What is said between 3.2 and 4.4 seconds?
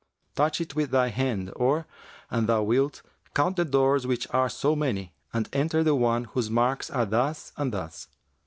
count the doors which